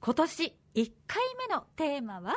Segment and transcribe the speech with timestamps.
[0.00, 2.34] 今年1回目のテーマは？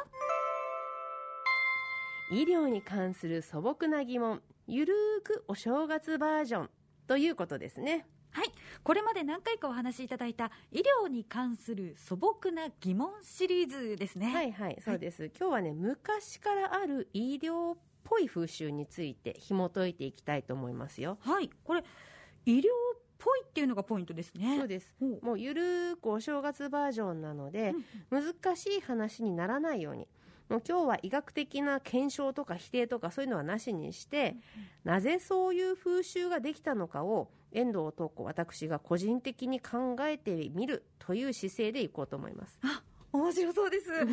[2.32, 6.70] 医療に関する素朴な疑問ゆるーくお正月バージョン
[7.08, 8.08] ということですね。
[8.32, 8.48] はい。
[8.84, 14.34] これまで何回かお話しいただいた医療に関する素朴な疑問シリーズですね。
[14.34, 21.18] はいはいそうです、はい、今日はね昔からある医療っぽい風習について紐解いていきたいと思いますよ。
[21.22, 21.50] はい。
[21.64, 21.84] これ
[22.46, 22.64] 医療
[23.20, 24.58] ぽいっていうのがポイントですね。
[24.58, 24.96] そうです。
[25.22, 27.74] もうゆるーくお正月バージョンなので、
[28.10, 30.08] うん、難しい話にならないように。
[30.48, 34.36] もう今日は医学的な検証とか否定とかそういうのはなしにして、
[34.86, 42.58] うん、なぜそういう風習ができたのかを遠藤東子私が個人的に考えてみるという姿勢でいこうと思います。
[42.64, 43.86] あ面白そうです。
[43.86, 44.08] じゃあ例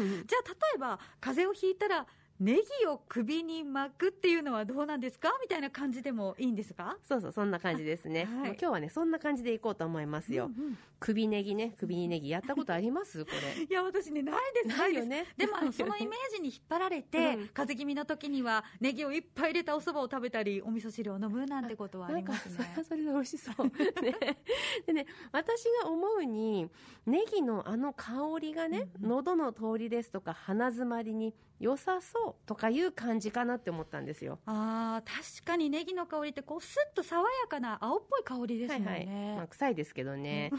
[0.74, 2.06] えば風邪をひいたら
[2.38, 5.30] ネギを首に巻くっていうのはどうなんですか？
[5.40, 6.96] みたいな感じでもいいんですか？
[7.02, 13.24] そうそうそんな感じですね、はい、今日はねそんな感じでいこうと思いますよ、うんうん、首ネギね首にネギやったことあります？
[13.24, 13.64] これ。
[13.64, 15.24] いや私ねないですないよね。
[15.36, 22.54] でも そのイメージに引っ張られて、うん、風邪気味の時にはネギをいっぱい入れたお蕎麦を食べたりお味噌汁を飲むなんてことはありますね。
[22.56, 23.66] それはそれで美味しそう。
[24.02, 24.38] ね。
[24.86, 26.68] でね私が思うに
[27.06, 34.38] ネギのあの香りがね、うん、喉の通りですとか鼻づまりに良さそうとかいう感じかなって思ったんですよ。
[34.46, 39.36] あ確かにネギの香りってこうスッと爽やかな青っぽい香りですもんね、はいはい。
[39.36, 40.50] まあ、臭いですけどね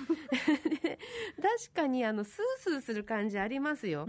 [1.57, 4.07] 確かにあのスースーする感じありますよ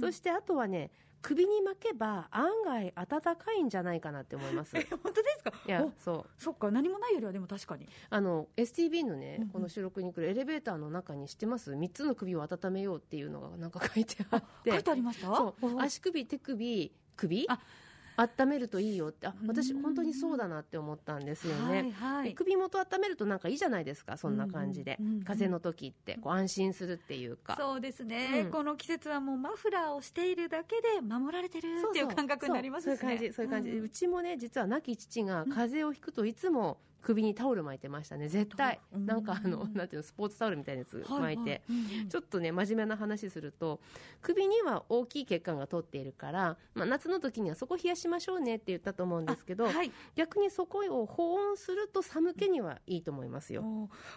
[0.00, 4.76] そしてあとはね首に巻けば案外暖かいんじゃないかなって思います。
[4.88, 5.52] 本当ですか？
[5.66, 6.40] いや、そう。
[6.40, 7.88] そっか、何もないよりはでも確かに。
[8.08, 11.74] あの、STB のね、この収録に来るエレベーターの中に知ってます？
[11.74, 14.70] 三つの首を温めようっていうのがなんか書いてあって。
[14.70, 15.26] 書いてありました？
[15.26, 15.80] そう。
[15.80, 17.46] 足首、手首、首？
[17.48, 17.60] あ
[18.18, 27.56] 温めるといいよってあ私本当にそうだなって思ったんですよね、はいはい、首元温めるとなんかいいじゃないですかそんな感じで、うんうん、風邪の時ってこう安心するっていうか。
[27.56, 32.96] そうですね、うん、この季節はもうマフラーをしているだけで守られてるっていう感覚になりますね。
[32.96, 38.28] そういう感じそういう感じ、うちもね実は亡き父が風邪をひくといつも首にタオル巻いてましたね。
[38.28, 38.80] 絶対。
[38.92, 41.62] なんかあのなんていうのスポーツタオルみたいなやつ巻いて、
[42.08, 43.80] ちょっとね真面目な話すると
[44.20, 53.62] 首には大きい血管が通っているから、まあ、夏の時にはそこ冷やしましょうねって言ったと思うんですけど、はい、逆にそこを保温すると寒気にはいいと思いますよ。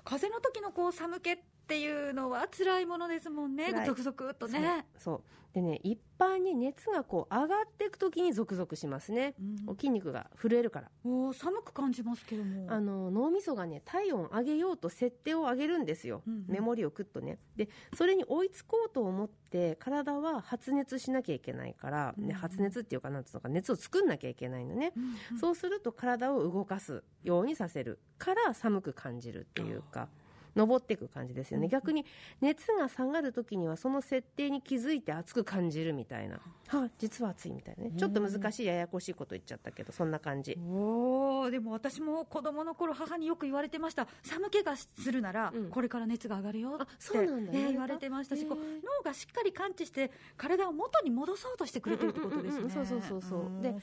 [0.03, 1.38] 風邪の時のこう寒気っ
[1.68, 4.86] ていうのは辛いものですもんね、ゾクゾクっとね。
[4.98, 5.22] そう。
[5.53, 9.33] でね一般に熱がこう上がっていく時にゾクゾクしますね、
[9.67, 10.91] うん、筋肉が震えるから。
[11.03, 12.71] お寒く感じますけども。
[12.71, 17.39] あの脳みそがね体温上げようと設定を上げるんですよ、うんうん、メモリをくっとね。
[17.55, 30.07] でそれに追いつこうと思って体は発熱しなきゃいけないから、ね、発熱っていうかなんつうのか熱を作んなきゃいけないのね、うんうん、そうすると体を動かすようにさせるから寒く感じるっていうか。
[30.56, 32.06] 登っていく感じですよね、逆に
[32.41, 36.35] 熱が下がる時にはその設定に気づいて熱く感じるみたいな、
[36.67, 37.91] はあ、実は暑いみたいなね。
[37.97, 40.57] ちょっと難しいややこしいこと言っちゃったけどそんな感じ。
[40.57, 44.07] おでも私も子供の頃母によく言われてました。
[44.23, 53.62] 寒気がするなら、これから熱が上がるよってそうなんだ、ね、言われてましたしこう脳がしっかり感知して体を元に戻そうとしてくれてるってことですね、そうそうそうそう。
[53.62, 53.73] で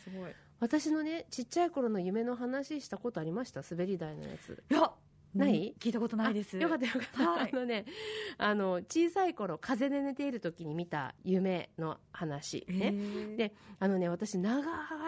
[0.61, 3.63] 私のねちっちゃい頃の夢の話したことありました？
[3.69, 4.63] 滑り台のやつ。
[4.71, 4.91] いや
[5.35, 6.57] ない、聞いたことないです。
[6.57, 7.31] よかったよかった。
[7.31, 7.85] はい、あのね、
[8.39, 12.65] あの、小さい頃、風で寝ている時に見た夢の話。
[12.69, 12.93] ね。
[13.37, 14.61] で、あのね、私、長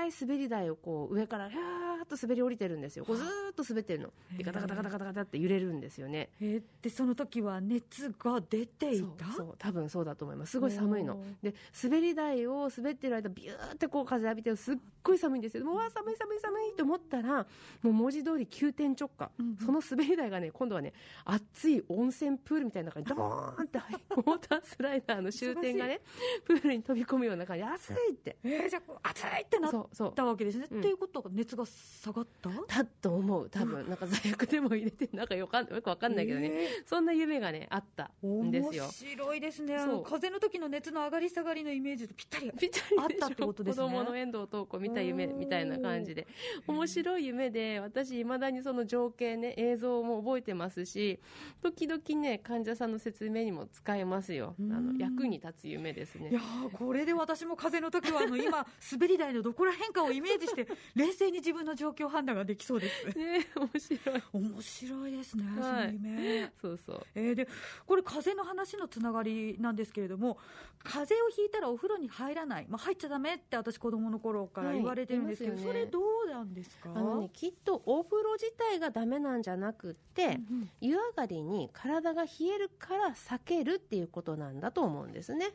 [0.07, 3.05] い滑り台をこう、上から、ひゃーっと滑り降りてるんですよ。
[3.05, 4.13] こうずーっと滑ってるの。
[4.37, 6.29] で、ガタガタガタガタガタって揺れるんですよね。
[6.41, 9.27] で、その時は熱が出ていた？
[9.33, 10.53] そう、多分そうだと思います。
[10.53, 11.23] すごい寒いの。
[11.43, 15.65] で、滑り台を滑ってる間、ビューってこう風浴びてるすっごい寒いんですよ。
[15.65, 17.47] もう、わ寒い寒い寒いと思ったら、
[17.83, 19.31] もう文字通り急転直下。
[19.39, 20.93] うん、その滑り台がね、今度はね、
[21.25, 26.01] 熱い温泉プールみたいな中にドーンってウォータースライダーの終点がね、
[26.45, 28.37] プールに飛び込むような感じ、熱いって。
[28.43, 30.67] えー、じゃあ、熱いってなったわけですね。
[30.67, 31.65] っていうことは熱が
[32.01, 33.87] 下がっただと思う、多分。
[33.87, 38.85] なんか罪悪でも入れて、なんかよか よくわかんないけどね、えー、そんな夢がね、あったんですよ。
[38.85, 39.77] 面白いですね。
[39.77, 43.85] あの、風の時の熱の上がり下がりのイメージとぴったりぴったりあったってことですね。
[43.85, 46.27] 子供の遠藤東子見た夢みたいな感じで。
[46.67, 51.21] 面白い夢で、私、未だにその情景ね、映像も覚えてますし、
[51.61, 54.55] 時々ね、患者さんの説明にも使えますよ。
[54.59, 56.31] あの、役に立つ夢ですね。
[56.31, 56.41] いや
[56.73, 63.07] これで私も風邪の時は、あの、今、滑り台のどこら辺かをイメージして、冷静に自分の状況判断ができそうです。
[63.19, 64.23] ね面白い。
[64.33, 66.53] 面白いですね、はい、その夢。
[66.61, 67.07] そうそう。
[67.15, 67.49] えー、で、
[67.87, 70.39] これ風邪の話のつながりなんですけれども、
[70.83, 72.67] 風邪をひいたらお風呂に入らない。
[72.69, 76.91] まあ、入っちゃダメって私子供の頃から言われてるんですけど、はいね、それどうなんですか？
[76.95, 85.51] あのね、きっとお風呂自体がダメなんじゃなくて、うんうん、湯上がりに体が冷えるから避けるっていうことなんだと思うんですね。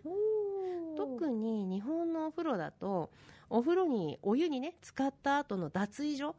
[0.98, 3.10] 特に日本のお風呂だと
[3.50, 6.36] お風呂にお湯にね使った後の脱衣所。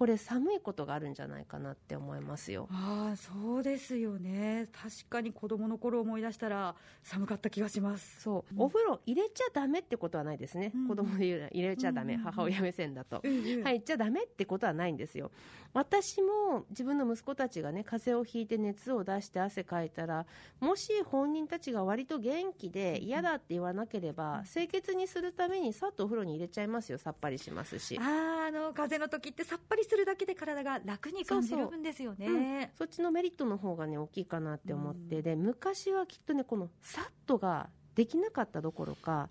[0.00, 2.68] これ寒いことがあるんじゃないかなって思いますよ。
[2.72, 4.66] ああそうですよね。
[4.72, 8.22] 確かに子供の頃思い出したら寒かった気がします。
[8.22, 15.30] そう、うん、お風呂入れちゃダメってことはないですね、うん、子供で言う入れちゃダメ、うん、母親目線だと、入っちゃダメってことはないんですよ。
[15.74, 20.24] 私も自分の息子たちがね風邪をひいて熱を出して汗かいたら
[20.60, 26.96] もし本人たちが割と元気で嫌だって言わなければ、清潔にするためにさっとお風呂に入れちゃいますよ。
[26.96, 27.98] さっぱりしますし。
[27.98, 39.28] ああの風邪の時ってさっぱりするだけで体が楽に感じるんですよね、うん、そっちのメリットの方がね大きいかなって思って、で昔はきっとねこのさっとができなかったどころか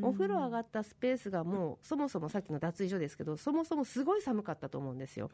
[0.00, 5.30] お風呂上がったスペースがもうそもそもさっきの脱衣所ですけどそもそもすごい寒かったと思うんですよ。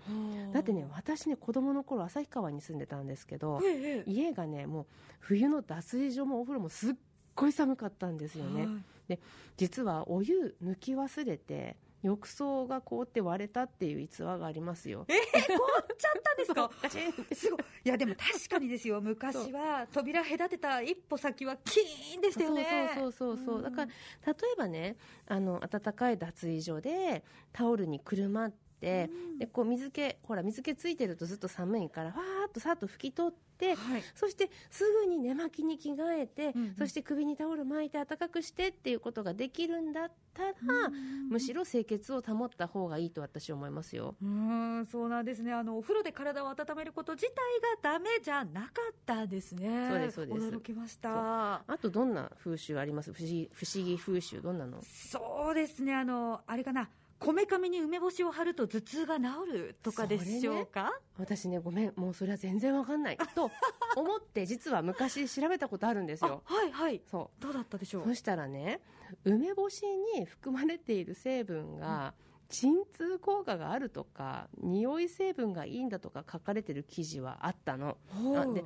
[0.52, 3.60] だってね私ね子供の頃旭川に住んでたんですけど、
[4.06, 4.86] 家がねもう
[5.20, 6.94] 冬の脱衣所もお風呂もすっ
[7.34, 8.66] ごい寒かったんですよね、
[9.06, 9.20] で
[9.56, 15.06] 実はお湯抜き忘れて浴槽が凍って割れたっていう逸話がありますよ。
[15.08, 15.16] えー、
[15.46, 16.70] 凍っちゃったんですか？
[17.34, 17.60] すごい。
[17.84, 19.00] いや、でも確かにですよ。
[19.00, 22.90] 昔は扉隔てた一歩先はキーンでしたよね。
[22.94, 23.62] そうそうそうそう。
[23.62, 24.96] だから、例えばね、
[25.26, 27.22] あの、暖かい脱衣所で
[27.52, 40.50] タオルにくるまって、て、うん、でこう水気ほら水気ついてるとずっと寒いからわーっとさっと拭き取って、はい、そしてすぐに寝巻きに着替えて、うんうん、そして首にタオル巻いて暖かくしてっていうことができるんだったら、
[40.86, 44.16] うんむしろ清潔を保った方がいいと私は思いますよ。
[44.22, 45.52] うんそうなんですね。
[45.52, 47.34] あのお風呂で体を温めること自体
[47.82, 49.88] がダメじゃなかったですね。
[49.90, 50.48] そうですそうです。
[50.48, 51.62] 驚きました。
[51.66, 53.12] あとどんな風習あります？
[53.12, 54.82] 不思議不思議風習どんなの？
[54.82, 55.94] そうですね。
[55.94, 56.90] あのあれかな
[57.24, 61.60] こめかみに梅干しを貼ると頭痛が治るとかでしょうか、ね、私ね。
[61.60, 61.92] ごめん。
[61.94, 63.18] もうそれは全然わかんない。
[63.34, 63.50] と
[63.96, 66.42] 思って実は昔調べたことあるんですよ。
[66.44, 67.00] はいはい。
[67.08, 67.42] そう。
[67.42, 68.06] どうだったでしょう？
[68.06, 68.80] そしたらね
[69.24, 69.82] 梅干し
[70.16, 72.14] に含まれている成分が、
[72.48, 77.96] 鎮痛効果があるとか匂い成分がいいんだとか書かれてる記事はあったの。
[78.52, 78.64] で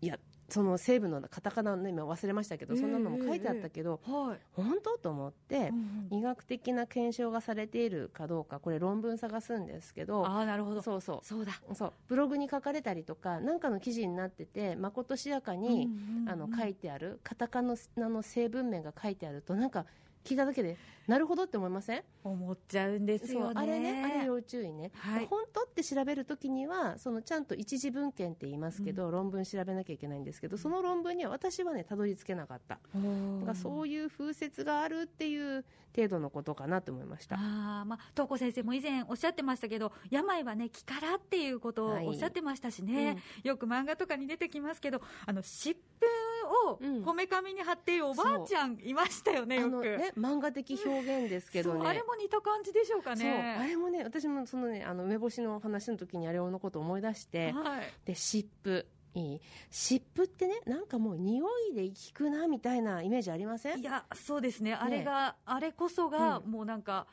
[0.00, 0.18] いや
[0.48, 10.82] その成分のカタカナの今忘れましたけど、そんなのも書いてあったけど、はい、本当と思って、うんうん、医学的な検証がされているかどうかこれ論文探すんですけどあなるほど。
[10.82, 11.20] そうそう。
[11.22, 11.52] そうだ。
[11.74, 11.92] そう。
[12.08, 19.86] ブログに書かれたりとか何かの記事になっててまことしやかに、うんうんうん、あの書いてあるカタカナの成分名が書いてあるとなんか
[20.26, 20.76] 聞いただけで。
[21.06, 22.02] なるほどって思いません？
[22.24, 32.74] 思っちゃうんですよ、ね、あれねあれ要注意ね、はい、本当って調べるときにはそのちゃんと一次文献って言いますけど、うん、論文調べなきゃいけないんですけどその論文には私はねたどり着けなかった。
[32.74, 35.64] だからそういう風説があるっていう
[35.94, 37.36] 程度のことかなと思いました。
[37.38, 46.06] あ、まあ、東子先生も以前おっしゃってましたけど病はね気からっていうことをおっしゃってましたしね、はいうん、よく漫画とかに出てきますけどあの湿布
[46.46, 51.88] をこめかみに貼っているおばあちゃんいましたよね、よく、ね、漫画的表現ですけどね。
[51.88, 53.56] あれも似た感じでしょうかね。
[53.60, 59.40] あれもね私もそのねあの梅干しの話の時にあれのことを思い出して、はい、で湿布いい？
[59.70, 63.80] 湿布ってねなんかもう匂いで効くなみたいなイメージありません？
[63.80, 64.74] いやそうですね。
[64.74, 67.06] あれが、あれこそが、もうなんか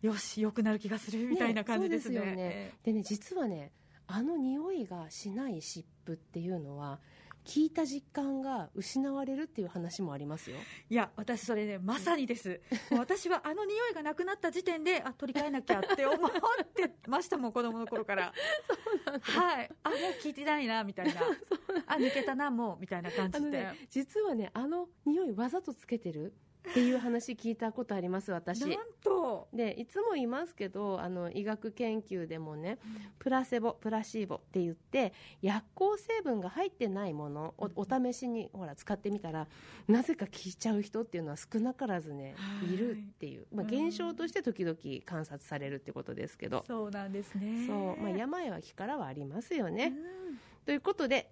[0.00, 2.20] よしよくなる気がするみたいな感じですね。
[2.20, 2.72] ねね。
[2.84, 3.70] でね実はね
[4.06, 6.98] あの匂いがしない湿布っていうのは
[7.44, 10.56] 聞いた実感が失われるっていう話もありますよ。
[10.88, 12.60] いや私それねまさにです。
[12.96, 16.30] 私はあの匂いがなくなった時点であ取り替えなきゃって思っ
[16.74, 18.32] てましたもん子供の頃から。
[18.66, 19.70] そうなんはい。
[19.82, 21.20] あもう聞いてないなみたいな。
[21.86, 26.34] あ抜けたなもうみたいな感じで、ね、実はねあの匂いわざとつけてる
[26.70, 28.60] っていう話聞いたことあります私。
[28.60, 29.48] なんと。
[29.52, 32.78] でいつも言いますけどあの医学研究でもね、
[33.18, 39.46] プラセボプラシーボって言って薬効成分が入ってないものをお試しにほら使ってみたら
[39.88, 42.76] なぜか効いちゃう人っていうのは少なからずねい。
[42.76, 46.64] るっていう、まあ、現象として時々観察されるってことですけど。
[46.66, 47.66] そうなんですね。
[47.66, 49.92] そう、まあ、病は気からはありますよね。
[50.64, 51.30] ということで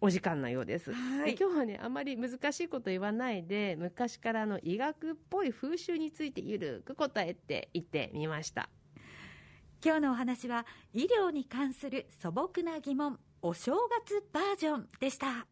[0.00, 8.68] お時間のようです、はい、今日はねあまり難しいこと言わないで昔からの医学っぽい風習についてゆるく答えていってみました。
[9.84, 13.72] 今日のお話は医療に関する素朴な疑問お正
[14.04, 15.46] 月バージョンでした